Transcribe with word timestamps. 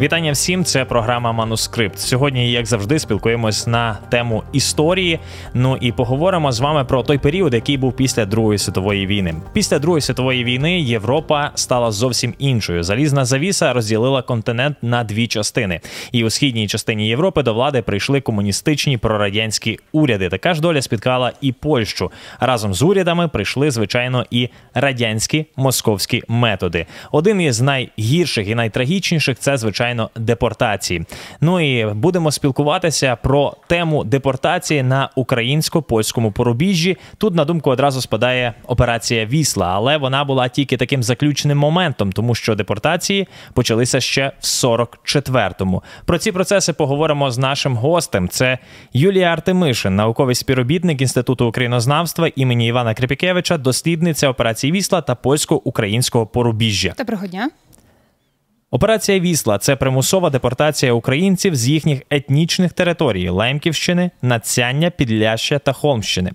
Вітання 0.00 0.32
всім! 0.32 0.64
Це 0.64 0.84
програма 0.84 1.32
Манускрипт. 1.32 1.98
Сьогодні, 1.98 2.52
як 2.52 2.66
завжди, 2.66 2.98
спілкуємось 2.98 3.66
на 3.66 3.98
тему 4.10 4.42
історії. 4.52 5.18
Ну 5.54 5.78
і 5.80 5.92
поговоримо 5.92 6.52
з 6.52 6.60
вами 6.60 6.84
про 6.84 7.02
той 7.02 7.18
період, 7.18 7.54
який 7.54 7.76
був 7.76 7.92
після 7.92 8.24
Другої 8.24 8.58
світової 8.58 9.06
війни. 9.06 9.34
Після 9.52 9.78
Другої 9.78 10.00
світової 10.02 10.44
війни 10.44 10.80
Європа 10.80 11.50
стала 11.54 11.90
зовсім 11.90 12.34
іншою. 12.38 12.82
Залізна 12.82 13.24
завіса 13.24 13.72
розділила 13.72 14.22
континент 14.22 14.76
на 14.82 15.04
дві 15.04 15.26
частини. 15.26 15.80
І 16.12 16.24
у 16.24 16.30
східній 16.30 16.66
частині 16.66 17.08
Європи 17.08 17.42
до 17.42 17.54
влади 17.54 17.82
прийшли 17.82 18.20
комуністичні 18.20 18.96
прорадянські 18.96 19.78
уряди. 19.92 20.28
Така 20.28 20.54
ж 20.54 20.60
доля 20.60 20.82
спіткала 20.82 21.32
і 21.40 21.52
Польщу. 21.52 22.10
Разом 22.40 22.74
з 22.74 22.82
урядами 22.82 23.28
прийшли, 23.28 23.70
звичайно, 23.70 24.26
і 24.30 24.48
радянські 24.74 25.46
московські 25.56 26.22
методи. 26.28 26.86
Один 27.12 27.40
із 27.40 27.60
найгірших 27.60 28.48
і 28.48 28.54
найтрагічніших 28.54 29.38
це 29.38 29.56
звичайно 29.56 29.89
звичайно, 29.90 30.10
депортації. 30.16 31.04
Ну 31.40 31.60
і 31.60 31.94
будемо 31.94 32.30
спілкуватися 32.30 33.16
про 33.16 33.56
тему 33.66 34.04
депортації 34.04 34.82
на 34.82 35.10
українсько 35.14 35.82
польському 35.82 36.32
порубіжжі. 36.32 36.96
Тут 37.18 37.34
на 37.34 37.44
думку 37.44 37.70
одразу 37.70 38.00
спадає 38.00 38.54
операція 38.66 39.26
Вісла, 39.26 39.66
але 39.74 39.96
вона 39.96 40.24
була 40.24 40.48
тільки 40.48 40.76
таким 40.76 41.02
заключним 41.02 41.58
моментом, 41.58 42.12
тому 42.12 42.34
що 42.34 42.54
депортації 42.54 43.28
почалися 43.54 44.00
ще 44.00 44.32
в 44.40 44.44
44-му. 44.44 45.82
Про 46.04 46.18
ці 46.18 46.32
процеси 46.32 46.72
поговоримо 46.72 47.30
з 47.30 47.38
нашим 47.38 47.76
гостем. 47.76 48.28
Це 48.28 48.58
Юлія 48.92 49.26
Артемишин, 49.32 49.96
науковий 49.96 50.34
співробітник 50.34 51.00
інституту 51.00 51.46
українознавства 51.46 52.30
імені 52.36 52.66
Івана 52.66 52.94
Крипікевича, 52.94 53.58
дослідниця 53.58 54.28
операції 54.28 54.72
Вісла 54.72 55.00
та 55.00 55.14
польсько-українського 55.14 56.26
порубіжжя. 56.26 56.94
Доброго 56.98 57.26
дня. 57.26 57.50
Операція 58.72 59.20
Вісла 59.20 59.58
це 59.58 59.76
примусова 59.76 60.30
депортація 60.30 60.92
українців 60.92 61.56
з 61.56 61.68
їхніх 61.68 62.02
етнічних 62.10 62.72
територій 62.72 63.28
Лемківщини, 63.28 64.10
Нацяння, 64.22 64.90
Підляща 64.90 65.58
та 65.58 65.72
Холмщини. 65.72 66.32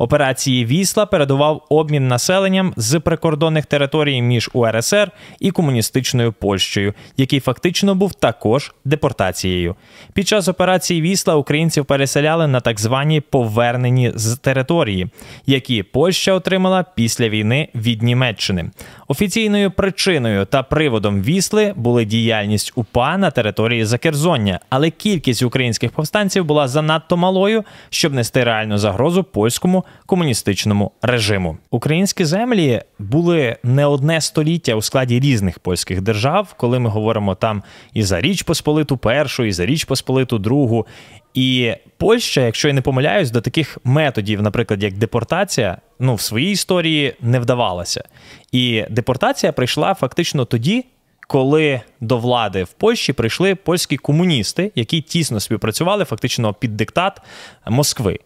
Операції 0.00 0.64
Вісла 0.64 1.06
передував 1.06 1.66
обмін 1.68 2.08
населенням 2.08 2.72
з 2.76 3.00
прикордонних 3.00 3.66
територій 3.66 4.22
між 4.22 4.50
УРСР 4.52 5.10
і 5.40 5.50
комуністичною 5.50 6.32
Польщею, 6.32 6.94
який 7.16 7.40
фактично 7.40 7.94
був 7.94 8.14
також 8.14 8.72
депортацією. 8.84 9.76
Під 10.12 10.28
час 10.28 10.48
операції 10.48 11.00
Вісла 11.00 11.34
українців 11.34 11.84
переселяли 11.84 12.46
на 12.46 12.60
так 12.60 12.80
звані 12.80 13.20
повернені 13.20 14.12
з 14.14 14.36
території, 14.36 15.08
які 15.46 15.82
Польща 15.82 16.32
отримала 16.32 16.84
після 16.94 17.28
війни 17.28 17.68
від 17.74 18.02
Німеччини. 18.02 18.70
Офіційною 19.08 19.70
причиною 19.70 20.44
та 20.44 20.62
приводом 20.62 21.22
Вісли 21.22 21.72
були 21.76 22.04
діяльність 22.04 22.72
УПА 22.74 23.18
на 23.18 23.30
території 23.30 23.84
Закерзоння, 23.84 24.60
але 24.70 24.90
кількість 24.90 25.42
українських 25.42 25.90
повстанців 25.90 26.44
була 26.44 26.68
занадто 26.68 27.16
малою, 27.16 27.64
щоб 27.90 28.14
нести 28.14 28.44
реальну 28.44 28.78
загрозу 28.78 29.24
польському 29.24 29.84
комуністичному 30.06 30.92
режиму. 31.02 31.56
Українські 31.70 32.24
землі 32.24 32.82
були 32.98 33.56
не 33.62 33.86
одне 33.86 34.20
століття 34.20 34.74
у 34.74 34.82
складі 34.82 35.20
різних 35.20 35.58
польських 35.58 36.00
держав, 36.00 36.54
коли 36.56 36.78
ми 36.78 36.90
говоримо 36.90 37.34
там 37.34 37.62
і 37.94 38.02
за 38.02 38.20
Річ 38.20 38.42
Посполиту 38.42 38.96
першу, 38.96 39.44
і 39.44 39.52
за 39.52 39.66
Річ 39.66 39.84
Посполиту 39.84 40.38
другу. 40.38 40.86
І 41.34 41.72
Польща, 41.96 42.40
якщо 42.40 42.68
я 42.68 42.74
не 42.74 42.80
помиляюсь, 42.80 43.30
до 43.30 43.40
таких 43.40 43.78
методів, 43.84 44.42
наприклад, 44.42 44.82
як 44.82 44.98
депортація, 44.98 45.78
ну 45.98 46.14
в 46.14 46.20
своїй 46.20 46.52
історії 46.52 47.14
не 47.20 47.40
вдавалася. 47.40 48.04
І 48.52 48.84
депортація 48.90 49.52
прийшла 49.52 49.94
фактично 49.94 50.44
тоді. 50.44 50.84
Коли 51.28 51.80
до 52.00 52.18
влади 52.18 52.64
в 52.64 52.68
Польщі 52.68 53.12
прийшли 53.12 53.54
польські 53.54 53.96
комуністи, 53.96 54.72
які 54.74 55.00
тісно 55.00 55.40
співпрацювали 55.40 56.04
фактично 56.04 56.54
під 56.54 56.76
диктат 56.76 57.22
Москви. 57.68 58.18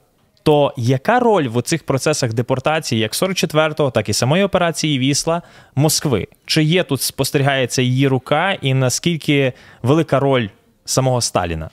То 0.45 0.75
яка 0.77 1.21
роль 1.21 1.49
в 1.49 1.63
цих 1.63 1.87
процесах 1.87 2.33
депортації, 2.33 3.01
як 3.01 3.13
44-го, 3.13 3.91
так 3.91 4.09
і 4.09 4.13
самої 4.13 4.45
операції 4.45 4.99
Вісла 4.99 5.43
Москви? 5.75 6.29
Чи 6.47 6.63
є 6.63 6.83
тут 6.83 7.03
спостерігається 7.03 7.83
її 7.83 8.09
рука, 8.09 8.53
і 8.53 8.75
наскільки 8.75 9.53
велика 9.83 10.21
роль 10.21 10.49
самого 10.85 11.21
Сталіна? 11.21 11.71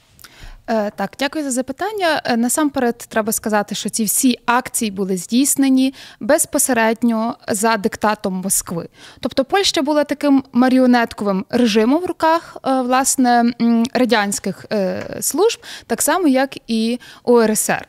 Е, 0.67 0.91
так, 0.95 1.11
дякую 1.19 1.44
за 1.44 1.51
запитання. 1.51 2.22
Е, 2.25 2.38
насамперед, 2.38 2.97
треба 2.97 3.31
сказати, 3.31 3.75
що 3.75 3.89
ці 3.89 4.03
всі 4.03 4.39
акції 4.45 4.91
були 4.91 5.17
здійснені 5.17 5.94
безпосередньо 6.19 7.35
за 7.47 7.77
диктатом 7.77 8.33
Москви. 8.33 8.88
Тобто, 9.19 9.45
Польща 9.45 9.81
була 9.81 10.03
таким 10.03 10.44
маріонетковим 10.53 11.45
режимом 11.49 12.01
в 12.01 12.05
руках 12.05 12.57
е, 12.66 12.81
власне 12.81 13.53
радянських 13.94 14.66
служб, 15.22 15.59
так 15.88 16.01
само 16.01 16.27
як 16.27 16.57
і 16.67 16.99
УРСР. 17.23 17.88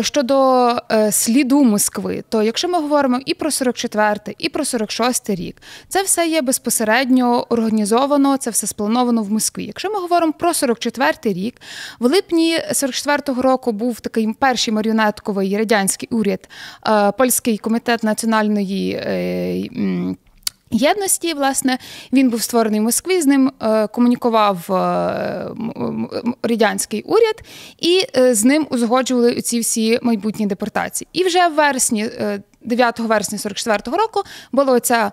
Щодо 0.00 0.70
сліду 1.10 1.64
Москви, 1.64 2.24
то 2.28 2.42
якщо 2.42 2.68
ми 2.68 2.80
говоримо 2.80 3.20
і 3.26 3.34
про 3.34 3.50
44-й, 3.50 4.36
і 4.38 4.48
про 4.48 4.64
46-й 4.64 5.34
рік, 5.34 5.56
це 5.88 6.02
все 6.02 6.26
є 6.26 6.42
безпосередньо 6.42 7.46
організовано, 7.48 8.36
це 8.36 8.50
все 8.50 8.66
сплановано 8.66 9.22
в 9.22 9.32
Москві. 9.32 9.64
Якщо 9.64 9.90
ми 9.90 10.00
говоримо 10.00 10.32
про 10.32 10.50
44-й 10.50 11.32
рік, 11.32 11.60
в 11.98 12.06
липні 12.06 12.58
44-го 12.72 13.42
року 13.42 13.72
був 13.72 14.00
такий 14.00 14.32
перший 14.38 14.74
маріонетковий 14.74 15.56
радянський 15.56 16.08
уряд, 16.12 16.48
е, 16.88 17.12
польський 17.12 17.58
комітет 17.58 18.02
національної. 18.02 18.92
Е, 18.92 20.14
єдності, 20.70 21.34
власне, 21.34 21.78
він 22.12 22.30
був 22.30 22.42
створений 22.42 22.80
в 22.80 22.82
Москві. 22.82 23.20
З 23.20 23.26
ним 23.26 23.52
е, 23.62 23.86
комунікував 23.86 24.66
радянський 26.42 27.02
уряд, 27.02 27.42
і 27.78 28.02
з 28.14 28.44
ним 28.44 28.66
узгоджували 28.70 29.40
ці 29.40 29.60
всі 29.60 29.98
майбутні 30.02 30.46
депортації. 30.46 31.08
І 31.12 31.24
вже 31.24 31.48
в 31.48 31.54
вересні, 31.54 32.10
9 32.60 33.00
вересня 33.00 33.38
44-го 33.38 33.96
року, 33.96 34.22
була 34.52 34.80
ця 34.80 35.12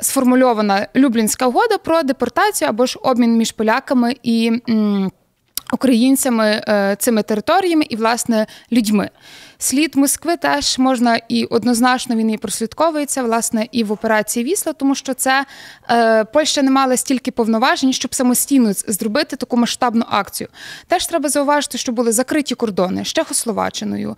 сформульована 0.00 0.88
Люблінська 0.96 1.46
угода 1.46 1.78
про 1.78 2.02
депортацію 2.02 2.68
або 2.68 2.86
ж 2.86 2.98
обмін 3.02 3.36
між 3.36 3.52
поляками 3.52 4.16
і 4.22 4.52
українцями 5.72 6.62
е, 6.68 6.96
цими 6.98 7.22
територіями 7.22 7.84
і 7.88 7.96
власне 7.96 8.46
людьми. 8.72 9.10
Слід 9.58 9.96
Москви 9.96 10.36
теж 10.36 10.78
можна 10.78 11.20
і 11.28 11.44
однозначно 11.44 12.16
він 12.16 12.30
і 12.30 12.38
прослідковується 12.38 13.22
власне 13.22 13.68
і 13.72 13.84
в 13.84 13.92
операції 13.92 14.44
Вісла, 14.44 14.72
тому 14.72 14.94
що 14.94 15.14
це 15.14 15.44
е, 15.90 16.24
Польща 16.24 16.62
не 16.62 16.70
мала 16.70 16.96
стільки 16.96 17.30
повноважень, 17.30 17.92
щоб 17.92 18.14
самостійно 18.14 18.72
зробити 18.72 19.36
таку 19.36 19.56
масштабну 19.56 20.04
акцію. 20.08 20.48
Теж 20.88 21.06
треба 21.06 21.28
зауважити, 21.28 21.78
що 21.78 21.92
були 21.92 22.12
закриті 22.12 22.54
кордони 22.54 23.04
з 23.04 23.08
Чехословаччиною, 23.08 24.16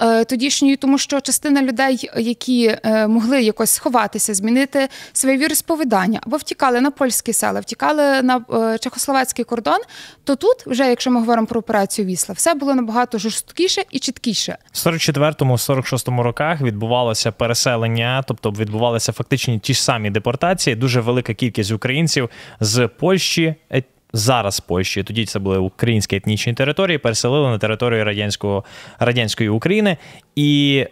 е, 0.00 0.24
тодішньою, 0.24 0.76
тому 0.76 0.98
що 0.98 1.20
частина 1.20 1.62
людей, 1.62 2.10
які 2.16 2.78
е, 2.82 3.06
могли 3.06 3.42
якось 3.42 3.70
сховатися, 3.70 4.34
змінити 4.34 4.88
своє 5.12 5.36
віросповідання 5.36 6.20
або 6.26 6.36
втікали 6.36 6.80
на 6.80 6.90
польські 6.90 7.32
села, 7.32 7.60
втікали 7.60 8.22
на 8.22 8.44
е, 8.52 8.78
чехословацький 8.78 9.44
кордон, 9.44 9.78
то 10.24 10.36
тут, 10.36 10.66
вже 10.66 10.88
якщо 10.88 11.10
ми 11.10 11.20
говоримо 11.20 11.46
про 11.46 11.60
операцію 11.60 12.06
Вісла, 12.06 12.34
все 12.34 12.54
було 12.54 12.74
набагато 12.74 13.18
жорсткіше 13.18 13.84
і 13.90 13.98
чіткіше. 13.98 14.58
В 14.78 14.80
44-46 14.80 16.20
роках 16.20 16.60
відбувалося 16.60 17.32
переселення, 17.32 18.22
тобто 18.26 18.50
відбувалися 18.50 19.12
фактично 19.12 19.58
ті 19.58 19.74
ж 19.74 19.82
самі 19.82 20.10
депортації. 20.10 20.76
Дуже 20.76 21.00
велика 21.00 21.34
кількість 21.34 21.72
українців 21.72 22.30
з 22.60 22.88
Польщі. 22.88 23.54
Е, 23.72 23.82
зараз 24.12 24.60
Польщі, 24.60 25.02
тоді 25.02 25.26
це 25.26 25.38
були 25.38 25.58
українські 25.58 26.16
етнічні 26.16 26.54
території, 26.54 26.98
переселили 26.98 27.48
на 27.48 27.58
територію 27.58 28.04
радянського 28.04 28.64
радянської 28.98 29.48
України, 29.48 29.96
і 30.36 30.86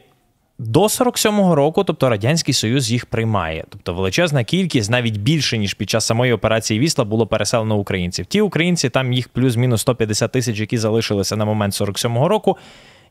до 0.58 0.82
47-го 0.82 1.54
року, 1.54 1.84
тобто 1.84 2.08
радянський 2.08 2.54
союз 2.54 2.90
їх 2.90 3.06
приймає. 3.06 3.64
Тобто 3.68 3.94
величезна 3.94 4.44
кількість, 4.44 4.90
навіть 4.90 5.16
більше 5.16 5.58
ніж 5.58 5.74
під 5.74 5.90
час 5.90 6.06
самої 6.06 6.32
операції 6.32 6.80
Вісла, 6.80 7.04
було 7.04 7.26
переселено 7.26 7.76
українців. 7.76 8.26
Ті 8.26 8.40
українці, 8.40 8.88
там 8.88 9.12
їх 9.12 9.28
плюс-мінус 9.28 9.80
150 9.80 10.32
тисяч, 10.32 10.60
які 10.60 10.78
залишилися 10.78 11.36
на 11.36 11.44
момент 11.44 11.74
47-го 11.74 12.28
року 12.28 12.56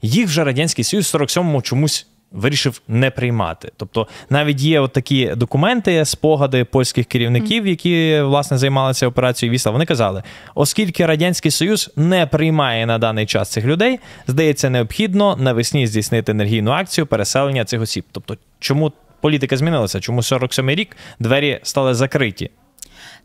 їх 0.02 0.28
вже 0.28 0.44
радянський 0.44 0.84
союз 0.84 1.14
в 1.14 1.18
47-му 1.18 1.62
чомусь. 1.62 2.08
Вирішив 2.32 2.82
не 2.88 3.12
приймати. 3.12 3.72
Тобто 3.78 4.08
навіть 4.30 4.62
є 4.62 4.80
от 4.80 4.94
такі 4.94 5.34
документи, 5.36 6.06
спогади 6.06 6.66
польських 6.66 7.06
керівників, 7.06 7.68
які 7.68 8.22
власне 8.22 8.58
займалися 8.58 9.08
операцією 9.08 9.54
Вісла. 9.54 9.72
Вони 9.72 9.86
казали, 9.86 10.24
оскільки 10.56 11.06
Радянський 11.06 11.52
Союз 11.52 11.92
не 11.96 12.26
приймає 12.26 12.86
на 12.86 12.98
даний 12.98 13.26
час 13.26 13.50
цих 13.50 13.66
людей, 13.66 14.00
здається, 14.28 14.70
необхідно 14.70 15.36
навесні 15.36 15.88
здійснити 15.88 16.32
енергійну 16.32 16.72
акцію 16.72 17.08
переселення 17.08 17.66
цих 17.66 17.82
осіб. 17.82 18.04
Тобто, 18.12 18.38
чому 18.60 18.92
політика 19.22 19.58
змінилася? 19.58 20.00
Чому 20.00 20.22
47-й 20.22 20.76
рік 20.76 20.98
двері 21.20 21.60
стали 21.64 21.94
закриті? 21.94 22.50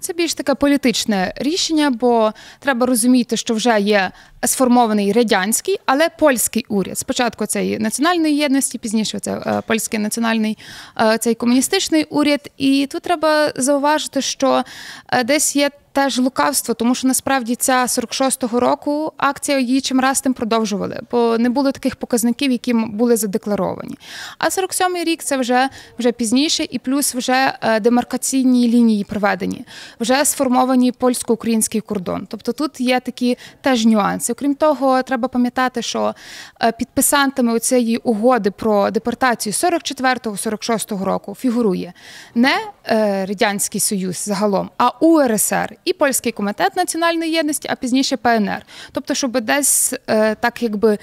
Це 0.01 0.13
більш 0.13 0.35
таке 0.35 0.55
політичне 0.55 1.33
рішення, 1.37 1.91
бо 1.91 2.33
треба 2.59 2.87
розуміти, 2.87 3.37
що 3.37 3.55
вже 3.55 3.81
є 3.81 4.11
сформований 4.45 5.13
радянський, 5.13 5.77
але 5.87 6.09
польський 6.09 6.67
уряд. 6.69 6.99
Спочатку 6.99 7.47
цей 7.47 7.79
національної 7.79 8.37
єдності, 8.37 8.79
пізніше 8.79 9.19
це 9.19 9.33
е, 9.33 9.63
польський 9.67 9.99
національний 9.99 10.59
е, 11.01 11.19
цей 11.19 11.35
комуністичний 11.35 12.05
уряд. 12.05 12.51
І 12.57 12.89
тут 12.91 13.03
треба 13.03 13.53
зауважити, 13.57 14.21
що 14.23 14.65
е, 15.09 15.25
десь 15.25 15.57
є 15.57 15.71
теж 15.93 16.19
лукавство, 16.19 16.75
тому 16.75 16.95
що 16.95 17.09
насправді 17.09 17.55
ця 17.55 17.85
46-го 17.85 18.61
року 18.61 19.13
акція 19.17 19.59
її 19.59 19.81
чим 19.81 20.01
раз 20.01 20.21
тим 20.21 20.35
продовжували, 20.35 21.01
бо 21.11 21.39
не 21.39 21.51
було 21.51 21.73
таких 21.73 21.97
показників, 21.97 22.53
які 22.53 22.75
були 22.75 23.17
задекларовані. 23.17 23.99
А 24.39 24.49
47-й 24.49 25.05
рік 25.05 25.23
це 25.23 25.37
вже 25.37 25.69
вже 25.99 26.13
пізніше, 26.13 26.67
і 26.71 26.79
плюс 26.79 27.15
вже 27.15 27.59
е, 27.63 27.81
демаркаційні 27.81 28.69
лінії 28.69 29.05
проведені, 29.05 29.65
вже 30.01 30.25
сформовані 30.25 30.93
польсько-український 30.93 31.81
кордон. 31.81 32.27
Тобто 32.31 32.53
тут 32.53 32.81
є 32.81 33.01
такі 33.01 33.39
теж 33.61 33.87
нюанси. 33.87 34.33
Окрім 34.33 34.55
того, 34.55 35.03
треба 35.03 35.29
пам'ятати, 35.29 35.83
що 35.83 36.15
е, 36.63 36.73
підписантами 36.73 37.59
цієї 37.59 37.97
угоди 37.97 38.51
про 38.51 38.91
депортацію 38.91 39.53
44-46 39.53 41.05
року 41.05 41.37
фігурує 41.41 41.93
не 42.35 42.59
е, 42.87 43.27
радянський 43.27 43.81
союз 43.81 44.25
загалом, 44.25 44.71
а 44.79 44.89
УРСР 45.01 45.77
і 45.91 45.93
польський 45.93 46.33
комітет 46.33 46.77
національної 46.77 47.33
єдності, 47.33 47.69
а 47.73 47.75
пізніше 47.75 48.17
ПНР. 48.17 48.63
Тобто, 48.93 49.15
щоб 49.15 49.41
десь 49.41 49.95
е, 50.07 50.35
так 50.35 50.63
якби. 50.63 50.99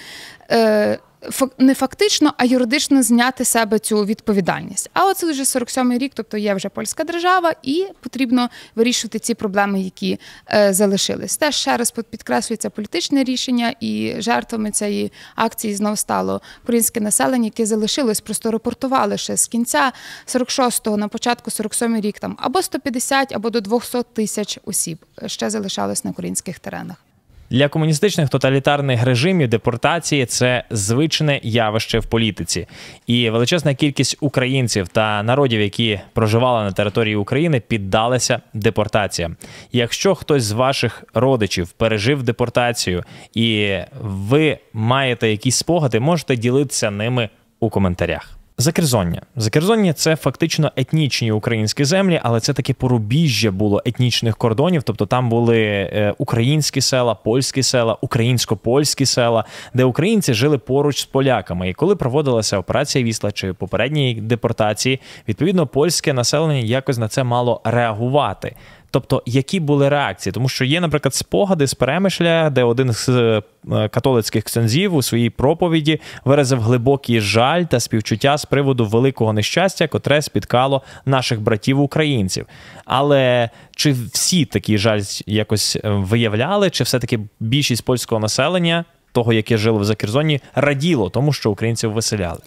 Е, 1.23 1.29
не 1.57 1.73
фактично, 1.73 2.33
а 2.37 2.45
юридично 2.45 3.03
зняти 3.03 3.45
себе 3.45 3.79
цю 3.79 4.05
відповідальність. 4.05 4.89
А 4.93 5.05
оце 5.05 5.31
вже 5.31 5.43
47-й 5.43 5.97
рік, 5.97 6.11
тобто 6.15 6.37
є 6.37 6.53
вже 6.53 6.69
польська 6.69 7.03
держава, 7.03 7.53
і 7.63 7.87
потрібно 7.99 8.49
вирішувати 8.75 9.19
ці 9.19 9.33
проблеми, 9.33 9.81
які 9.81 10.19
е, 10.53 10.73
залишились. 10.73 11.37
Теж 11.37 11.55
ще 11.55 11.77
раз 11.77 11.91
підкреслюється 11.91 12.69
політичне 12.69 13.23
рішення, 13.23 13.75
і 13.79 14.13
жертвами 14.17 14.71
цієї 14.71 15.11
акції 15.35 15.75
знову 15.75 15.95
стало 15.95 16.41
українське 16.63 16.99
населення, 16.99 17.45
яке 17.45 17.65
залишилось, 17.65 18.21
просто 18.21 18.51
репортували 18.51 19.17
ще 19.17 19.37
з 19.37 19.47
кінця 19.47 19.91
46-го 20.27 20.97
на 20.97 21.07
початку 21.07 21.49
47-й 21.49 22.01
рік 22.01 22.19
там 22.19 22.37
або 22.39 22.61
150, 22.61 23.31
або 23.31 23.49
до 23.49 23.61
200 23.61 24.03
тисяч 24.13 24.59
осіб 24.65 24.97
ще 25.25 25.49
залишалось 25.49 26.03
на 26.03 26.11
українських 26.11 26.59
теренах. 26.59 27.06
Для 27.49 27.67
комуністичних 27.67 28.29
тоталітарних 28.29 29.03
режимів 29.03 29.47
депортації 29.47 30.25
це 30.25 30.63
звичне 30.69 31.39
явище 31.43 31.99
в 31.99 32.05
політиці, 32.05 32.67
і 33.07 33.29
величезна 33.29 33.73
кількість 33.73 34.17
українців 34.21 34.87
та 34.87 35.23
народів, 35.23 35.61
які 35.61 35.99
проживали 36.13 36.63
на 36.63 36.71
території 36.71 37.15
України, 37.15 37.59
піддалися 37.59 38.41
депортаціям. 38.53 39.35
Якщо 39.71 40.15
хтось 40.15 40.43
з 40.43 40.51
ваших 40.51 41.03
родичів 41.13 41.69
пережив 41.69 42.23
депортацію 42.23 43.03
і 43.33 43.77
ви 44.01 44.57
маєте 44.73 45.29
якісь 45.31 45.55
спогади, 45.55 45.99
можете 45.99 46.35
ділитися 46.35 46.91
ними 46.91 47.29
у 47.59 47.69
коментарях. 47.69 48.36
Закерзоння. 48.59 49.21
Закерзоння 49.35 49.93
це 49.93 50.15
фактично 50.15 50.71
етнічні 50.75 51.31
українські 51.31 51.85
землі, 51.85 52.19
але 52.23 52.39
це 52.39 52.53
таке 52.53 52.73
порубіжжя 52.73 53.51
було 53.51 53.81
етнічних 53.85 54.37
кордонів. 54.37 54.83
Тобто 54.83 55.05
там 55.05 55.29
були 55.29 55.59
е, 55.59 56.13
українські 56.17 56.81
села, 56.81 57.15
польські 57.15 57.63
села, 57.63 57.97
українсько-польські 58.01 59.05
села, 59.05 59.45
де 59.73 59.83
українці 59.83 60.33
жили 60.33 60.57
поруч 60.57 61.01
з 61.01 61.05
поляками. 61.05 61.69
І 61.69 61.73
коли 61.73 61.95
проводилася 61.95 62.57
операція 62.57 63.03
Вісла 63.03 63.31
чи 63.31 63.53
попередньої 63.53 64.13
депортації, 64.15 64.99
відповідно 65.27 65.67
польське 65.67 66.13
населення 66.13 66.59
якось 66.59 66.97
на 66.97 67.07
це 67.07 67.23
мало 67.23 67.61
реагувати. 67.63 68.55
Тобто, 68.91 69.23
які 69.25 69.59
були 69.59 69.89
реакції? 69.89 70.33
Тому 70.33 70.49
що 70.49 70.65
є, 70.65 70.81
наприклад, 70.81 71.13
спогади 71.13 71.67
з 71.67 71.73
перемишля, 71.73 72.49
де 72.49 72.63
один 72.63 72.93
з 72.93 73.09
е, 73.09 73.41
католицьких 73.89 74.43
ксензів 74.43 74.95
у 74.95 75.01
своїй 75.01 75.29
проповіді 75.29 75.99
виразив 76.25 76.61
глибокий 76.61 77.21
жаль 77.21 77.63
та 77.63 77.79
співчуття 77.79 78.37
з 78.37 78.45
приводу 78.45 78.85
великого 78.85 79.33
нещастя, 79.33 79.87
котре 79.87 80.21
спіткало 80.21 80.81
наших 81.05 81.41
братів-українців. 81.41 82.45
Але 82.85 83.49
чи 83.75 83.91
всі 84.13 84.45
такі 84.45 84.77
жаль 84.77 85.01
якось 85.25 85.75
е, 85.75 85.89
виявляли, 85.89 86.69
чи 86.69 86.83
все-таки 86.83 87.19
більшість 87.39 87.85
польського 87.85 88.19
населення, 88.19 88.85
того, 89.11 89.33
яке 89.33 89.57
жило 89.57 89.79
в 89.79 89.85
Закерзоні, 89.85 90.41
раділо 90.55 91.09
тому, 91.09 91.33
що 91.33 91.51
українців 91.51 91.91
виселяли? 91.91 92.39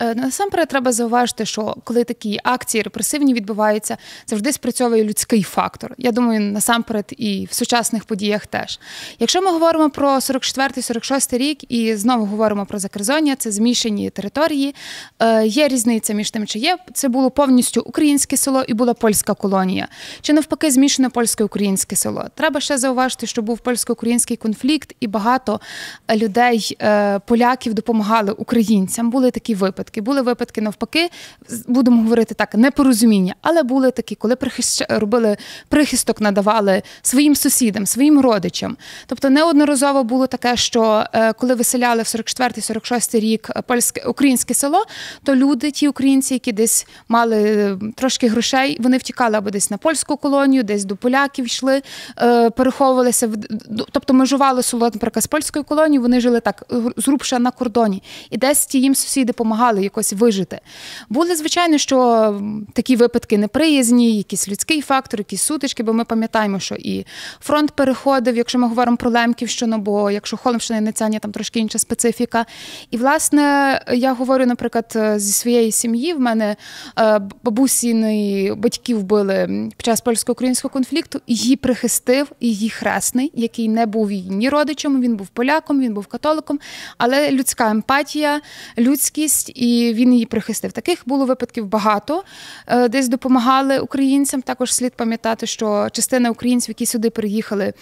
Е, 0.00 0.14
насамперед 0.14 0.68
треба 0.68 0.92
зауважити, 0.92 1.46
що 1.46 1.76
коли 1.84 2.04
такі 2.04 2.38
акції 2.44 2.82
репресивні 2.82 3.34
відбуваються, 3.34 3.96
завжди 4.26 4.52
спрацьовує 4.52 5.04
людський 5.04 5.42
фактор. 5.42 5.94
Я 5.98 6.12
думаю, 6.12 6.40
насамперед 6.40 7.12
і 7.16 7.48
в 7.50 7.54
сучасних 7.54 8.04
подіях 8.04 8.46
теж. 8.46 8.80
Якщо 9.18 9.42
ми 9.42 9.50
говоримо 9.50 9.90
про 9.90 10.08
44-46 10.16 11.38
рік 11.38 11.72
і 11.72 11.96
знову 11.96 12.24
говоримо 12.24 12.66
про 12.66 12.78
Закерзоння, 12.78 13.36
це 13.36 13.50
змішані 13.50 14.10
території. 14.10 14.74
Е, 15.18 15.46
є 15.46 15.68
різниця 15.68 16.14
між 16.14 16.30
тим, 16.30 16.46
чи 16.46 16.58
є 16.58 16.78
це 16.94 17.08
було 17.08 17.30
повністю 17.30 17.82
українське 17.86 18.36
село 18.36 18.64
і 18.68 18.74
була 18.74 18.94
польська 18.94 19.34
колонія, 19.34 19.88
чи 20.20 20.32
навпаки, 20.32 20.70
змішане 20.70 21.08
польсько-українське 21.08 21.96
село. 21.96 22.24
Треба 22.34 22.60
ще 22.60 22.78
зауважити, 22.78 23.26
що 23.26 23.42
був 23.42 23.58
польсько-український 23.58 24.36
конфлікт, 24.36 24.94
і 25.00 25.06
багато 25.06 25.60
людей, 26.14 26.76
е, 26.82 27.18
поляків, 27.18 27.74
допомагали 27.74 28.32
українцям. 28.32 29.10
Були 29.10 29.30
такі 29.30 29.54
випадки 29.54 29.87
випадки. 29.88 30.00
Були 30.00 30.22
випадки 30.22 30.60
навпаки, 30.60 31.10
будемо 31.66 32.02
говорити 32.02 32.34
так, 32.34 32.54
непорозуміння, 32.54 33.34
але 33.42 33.62
були 33.62 33.90
такі, 33.90 34.14
коли 34.14 34.36
прихищ... 34.36 34.82
робили 34.88 35.36
прихисток, 35.68 36.20
надавали 36.20 36.82
своїм 37.02 37.36
сусідам, 37.36 37.86
своїм 37.86 38.20
родичам. 38.20 38.76
Тобто 39.06 39.30
неодноразово 39.30 40.04
було 40.04 40.26
таке, 40.26 40.56
що 40.56 41.04
е, 41.12 41.32
коли 41.32 41.54
виселяли 41.54 42.02
в 42.02 42.06
44-46 42.06 43.20
рік 43.20 43.50
польське 43.66 44.08
українське 44.08 44.54
село, 44.54 44.84
то 45.24 45.34
люди, 45.34 45.70
ті 45.70 45.88
українці, 45.88 46.34
які 46.34 46.52
десь 46.52 46.86
мали 47.08 47.36
е, 47.36 47.78
трошки 47.94 48.28
грошей, 48.28 48.76
вони 48.80 48.98
втікали 48.98 49.36
або 49.36 49.50
десь 49.50 49.70
на 49.70 49.76
польську 49.76 50.16
колонію, 50.16 50.62
десь 50.62 50.84
до 50.84 50.96
поляків 50.96 51.44
йшли, 51.44 51.82
е, 52.22 52.50
переховувалися 52.50 53.30
тобто 53.92 54.14
межували 54.14 54.62
село, 54.62 54.90
наприклад, 54.94 55.22
з 55.22 55.26
польською 55.26 55.64
колонією, 55.64 56.02
вони 56.02 56.20
жили 56.20 56.40
так 56.40 56.64
зрубша 56.96 57.38
на 57.38 57.50
кордоні, 57.50 58.02
і 58.30 58.36
десь 58.36 58.66
ті 58.66 58.80
їм 58.80 58.94
сусіди 58.94 59.32
допомагали 59.38 59.77
допомагали 59.78 59.82
якось 59.82 60.12
вижити. 60.12 60.60
Були, 61.08 61.36
звичайно, 61.36 61.78
що 61.78 62.40
такі 62.72 62.96
випадки 62.96 63.38
неприязні, 63.38 64.16
якийсь 64.16 64.48
людський 64.48 64.82
фактор, 64.82 65.20
якісь 65.20 65.42
сутички, 65.42 65.82
бо 65.82 65.92
ми 65.92 66.04
пам'ятаємо, 66.04 66.60
що 66.60 66.74
і 66.74 67.06
фронт 67.40 67.70
переходив, 67.70 68.36
якщо 68.36 68.58
ми 68.58 68.68
говоримо 68.68 68.96
про 68.96 69.10
Лемківщину, 69.10 69.78
бо 69.78 70.10
якщо 70.10 70.36
Холмщина 70.36 70.78
і 70.78 70.82
Нецяння, 70.82 71.18
там 71.18 71.32
трошки 71.32 71.58
інша 71.60 71.78
специфіка. 71.78 72.46
І, 72.90 72.96
власне, 72.96 73.80
я 73.92 74.12
говорю, 74.14 74.46
наприклад, 74.46 74.96
зі 75.16 75.32
своєї 75.32 75.72
сім'ї, 75.72 76.14
в 76.14 76.20
мене 76.20 76.56
е, 76.98 77.20
бабусіни 77.42 78.54
батьків 78.54 78.98
вбили 78.98 79.68
під 79.76 79.84
час 79.84 80.00
польсько-українського 80.00 80.72
конфлікту, 80.72 81.20
її 81.26 81.56
прихистив 81.56 82.32
її 82.40 82.70
хресний, 82.70 83.30
який 83.34 83.68
не 83.68 83.86
був 83.86 84.12
її 84.12 84.30
ні 84.30 84.48
родичем, 84.48 85.00
він 85.00 85.16
був 85.16 85.28
поляком, 85.28 85.80
він 85.80 85.94
був 85.94 86.06
католиком, 86.06 86.58
але 86.98 87.30
людська 87.30 87.70
емпатія, 87.70 88.40
людськість 88.78 89.52
і 89.54 89.67
і 89.68 89.94
він 89.94 90.12
її 90.12 90.26
прихистив. 90.26 90.72
Таких 90.72 91.02
було 91.06 91.24
випадків 91.24 91.66
багато. 91.66 92.24
Е, 92.66 92.88
десь 92.88 93.08
допомагали 93.08 93.78
українцям. 93.78 94.42
Також 94.42 94.74
слід 94.74 94.94
пам'ятати, 94.94 95.46
що 95.46 95.88
частина 95.92 96.30
українців, 96.30 96.70
які 96.70 96.86
сюди 96.86 97.10
приїхали 97.10 97.72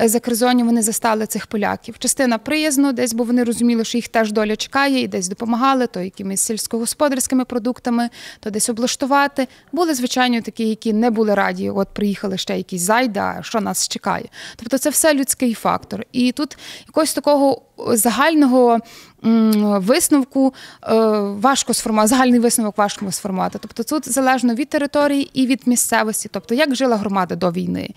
е, 0.00 0.08
за 0.08 0.20
Кризоні, 0.20 0.62
вони 0.62 0.82
застали 0.82 1.26
цих 1.26 1.46
поляків. 1.46 1.98
Частина 1.98 2.38
приязно, 2.38 2.92
десь, 2.92 3.14
бо 3.14 3.24
вони 3.24 3.44
розуміли, 3.44 3.84
що 3.84 3.98
їх 3.98 4.08
теж 4.08 4.32
доля 4.32 4.56
чекає, 4.56 5.00
і 5.00 5.08
десь 5.08 5.28
допомагали, 5.28 5.86
то 5.86 6.00
якимись 6.00 6.40
сільськогосподарськими 6.40 7.44
продуктами, 7.44 8.08
то 8.40 8.50
десь 8.50 8.68
облаштувати. 8.68 9.48
Були, 9.72 9.94
звичайно, 9.94 10.40
такі, 10.40 10.68
які 10.68 10.92
не 10.92 11.10
були 11.10 11.34
раді. 11.34 11.70
От 11.70 11.88
приїхали 11.88 12.38
ще 12.38 12.56
якісь 12.56 12.82
зайда, 12.82 13.38
що 13.42 13.60
нас 13.60 13.88
чекає. 13.88 14.28
Тобто, 14.56 14.78
це 14.78 14.90
все 14.90 15.14
людський 15.14 15.54
фактор. 15.54 16.04
І 16.12 16.32
тут 16.32 16.58
якогось 16.86 17.14
такого 17.14 17.62
загального 17.78 18.78
висновку 19.78 20.54
е, 20.82 20.94
важко 21.40 21.74
сформувати, 21.74 22.08
загальний 22.08 22.40
висновок 22.40 22.78
важко 22.78 23.12
сформувати. 23.12 23.58
Тобто 23.62 23.82
тут 23.82 24.12
залежно 24.12 24.54
від 24.54 24.68
території 24.68 25.30
і 25.34 25.46
від 25.46 25.62
місцевості, 25.66 26.28
тобто 26.32 26.54
як 26.54 26.74
жила 26.74 26.96
громада 26.96 27.36
до 27.36 27.50
війни. 27.50 27.90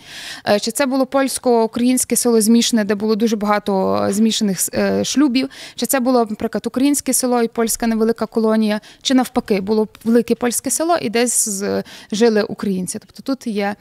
Е, 0.49 0.59
чи 0.59 0.71
це 0.71 0.85
було 0.85 1.05
польсько-українське 1.05 2.15
село 2.15 2.41
змішане, 2.41 2.83
де 2.83 2.95
було 2.95 3.15
дуже 3.15 3.35
багато 3.35 4.05
змішаних 4.09 4.59
е, 4.73 5.03
шлюбів, 5.03 5.49
чи 5.75 5.85
це 5.85 5.99
було, 5.99 6.19
наприклад, 6.29 6.67
українське 6.67 7.13
село 7.13 7.43
і 7.43 7.47
польська 7.47 7.87
невелика 7.87 8.25
колонія, 8.25 8.81
чи 9.01 9.13
навпаки, 9.13 9.61
було 9.61 9.87
велике 10.03 10.35
польське 10.35 10.69
село 10.69 10.97
і 11.01 11.09
десь 11.09 11.63
жили 12.11 12.43
українці. 12.43 12.99
Тобто 12.99 13.23
тут 13.23 13.47
є 13.47 13.75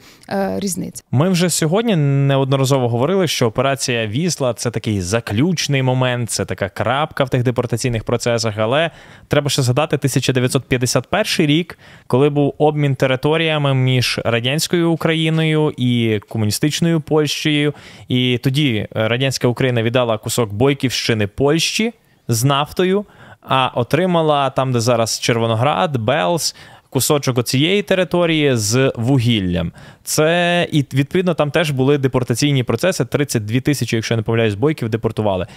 різниця. 0.57 1.03
Ми 1.11 1.29
вже 1.29 1.49
сьогодні 1.49 1.95
неодноразово 1.95 2.89
говорили, 2.89 3.27
що 3.27 3.47
операція 3.47 4.07
Вісла 4.07 4.53
це 4.53 4.71
такий 4.71 5.01
заключний 5.01 5.83
момент, 5.83 6.31
це 6.31 6.45
така 6.45 6.69
крапка 6.69 7.23
в 7.23 7.29
тих 7.39 7.43
депортаційних 7.43 8.03
процесах. 8.03 8.53
Але 8.57 8.91
треба 9.27 9.49
ще 9.49 9.61
згадати 9.61 9.95
1951 9.95 11.47
рік, 11.47 11.79
коли 12.07 12.29
був 12.29 12.53
обмін 12.57 12.95
територіями 12.95 13.73
між 13.73 14.19
радянською 14.25 14.91
Україною 14.91 15.73
і 15.77 16.19
комуністичною 16.29 17.01
Польщею. 17.01 17.73
І 18.07 18.39
тоді 18.43 18.87
радянська 18.91 19.47
Україна 19.47 19.83
віддала 19.83 20.17
кусок 20.17 20.53
Бойківщини 20.53 21.27
Польщі 21.27 21.93
з 22.27 22.43
нафтою, 22.43 23.05
а 23.41 23.71
отримала 23.75 24.49
там, 24.49 24.71
де 24.71 24.79
зараз 24.79 25.19
Червоноград, 25.19 25.97
Белс 25.97 26.55
кусочок 26.89 27.43
цієї 27.43 27.81
території 27.81 28.55
з 28.55 28.93
вугіллям. 28.95 29.71
Це 30.03 30.67
і 30.71 30.85
відповідно 30.93 31.33
там 31.33 31.51
теж 31.51 31.71
були 31.71 31.97
депортаційні 31.97 32.63
процеси. 32.63 33.05
32 33.05 33.59
тисячі, 33.59 33.95
якщо 33.95 34.13
я 34.13 34.17
не 34.17 34.23
помиляюсь, 34.23 34.55
бойків 34.55 34.89
депортували. 34.89 35.47